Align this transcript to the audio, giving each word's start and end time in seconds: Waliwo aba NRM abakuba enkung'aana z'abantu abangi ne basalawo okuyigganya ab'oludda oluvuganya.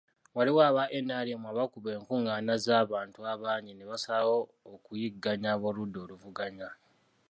Waliwo 0.35 0.61
aba 0.69 0.83
NRM 1.05 1.43
abakuba 1.51 1.89
enkung'aana 1.97 2.53
z'abantu 2.65 3.19
abangi 3.33 3.71
ne 3.75 3.85
basalawo 3.91 4.39
okuyigganya 4.73 5.47
ab'oludda 5.55 5.97
oluvuganya. 6.05 6.69